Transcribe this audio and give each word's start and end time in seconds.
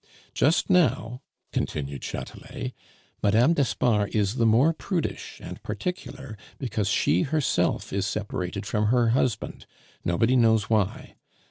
"Just 0.33 0.67
now," 0.67 1.21
continued 1.53 2.01
Chatelet, 2.01 2.73
"Mme. 3.21 3.53
d'Espard 3.53 4.07
is 4.15 4.37
the 4.37 4.47
more 4.47 4.73
prudish 4.73 5.39
and 5.43 5.61
particular 5.61 6.39
because 6.57 6.87
she 6.89 7.21
herself 7.21 7.93
is 7.93 8.07
separated 8.07 8.65
from 8.65 8.87
her 8.87 9.09
husband, 9.09 9.67
nobody 10.03 10.35
knows 10.35 10.71
why. 10.71 11.13